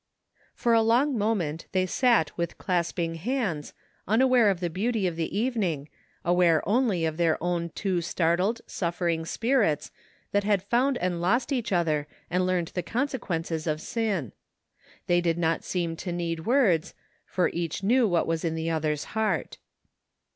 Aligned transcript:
For 0.55 0.73
a 0.73 0.81
long 0.81 1.15
moment 1.15 1.67
they 1.73 1.85
sat 1.85 2.35
with 2.35 2.57
clasping 2.57 3.13
hands, 3.21 3.75
unaware 4.07 4.49
of 4.49 4.59
the 4.59 4.67
beauty 4.71 5.05
of 5.05 5.15
the 5.15 5.37
evening, 5.37 5.89
aware 6.25 6.67
only 6.67 7.05
of 7.05 7.17
their 7.17 7.37
own 7.39 7.69
two 7.75 8.01
startled, 8.01 8.61
suffering 8.65 9.25
spirits, 9.27 9.91
that 10.31 10.43
had 10.43 10.63
found 10.63 10.97
and 10.97 11.21
lost 11.21 11.51
each 11.51 11.71
other 11.71 12.07
and 12.31 12.47
learned 12.47 12.69
the 12.69 12.81
consequences 12.81 13.67
of 13.67 13.79
sin. 13.79 14.31
They 15.05 15.21
did 15.21 15.37
not 15.37 15.63
seem 15.63 15.95
to 15.97 16.11
need 16.11 16.47
words, 16.47 16.95
for 17.27 17.49
each 17.53 17.83
knew 17.83 18.07
what 18.07 18.25
was 18.25 18.43
in 18.43 18.55
the 18.55 18.71
other's 18.71 19.03
heart. 19.13 19.59